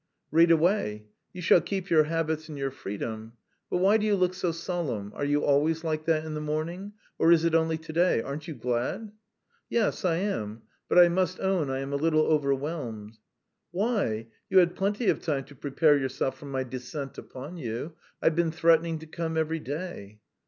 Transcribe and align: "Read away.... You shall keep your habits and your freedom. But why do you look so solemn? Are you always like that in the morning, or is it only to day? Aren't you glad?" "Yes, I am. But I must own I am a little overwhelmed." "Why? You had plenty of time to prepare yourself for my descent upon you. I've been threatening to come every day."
"Read 0.31 0.49
away.... 0.49 1.05
You 1.31 1.43
shall 1.43 1.61
keep 1.61 1.91
your 1.91 2.05
habits 2.05 2.49
and 2.49 2.57
your 2.57 2.71
freedom. 2.71 3.33
But 3.69 3.77
why 3.77 3.97
do 3.97 4.05
you 4.07 4.15
look 4.15 4.33
so 4.33 4.51
solemn? 4.51 5.11
Are 5.15 5.23
you 5.23 5.43
always 5.45 5.83
like 5.83 6.05
that 6.05 6.25
in 6.25 6.33
the 6.33 6.41
morning, 6.41 6.93
or 7.19 7.31
is 7.31 7.45
it 7.45 7.53
only 7.53 7.77
to 7.77 7.93
day? 7.93 8.19
Aren't 8.19 8.47
you 8.47 8.55
glad?" 8.55 9.11
"Yes, 9.69 10.03
I 10.03 10.15
am. 10.15 10.63
But 10.89 10.97
I 10.97 11.07
must 11.07 11.39
own 11.39 11.69
I 11.69 11.81
am 11.81 11.93
a 11.93 11.97
little 11.97 12.25
overwhelmed." 12.25 13.19
"Why? 13.69 14.25
You 14.49 14.57
had 14.57 14.75
plenty 14.75 15.07
of 15.07 15.19
time 15.21 15.43
to 15.43 15.55
prepare 15.55 15.95
yourself 15.95 16.35
for 16.35 16.45
my 16.47 16.63
descent 16.63 17.19
upon 17.19 17.57
you. 17.57 17.93
I've 18.23 18.35
been 18.35 18.49
threatening 18.51 18.97
to 18.97 19.05
come 19.05 19.37
every 19.37 19.59
day." 19.59 20.19